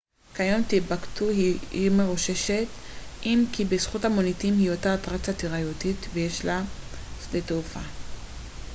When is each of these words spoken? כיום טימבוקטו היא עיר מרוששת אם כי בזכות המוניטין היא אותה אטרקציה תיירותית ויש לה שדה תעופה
כיום 0.35 0.63
טימבוקטו 0.63 1.29
היא 1.29 1.59
עיר 1.71 1.93
מרוששת 1.93 2.65
אם 3.25 3.45
כי 3.53 3.65
בזכות 3.65 4.05
המוניטין 4.05 4.53
היא 4.53 4.71
אותה 4.71 4.95
אטרקציה 4.95 5.33
תיירותית 5.33 5.97
ויש 6.13 6.45
לה 6.45 6.61
שדה 7.29 7.41
תעופה 7.41 7.79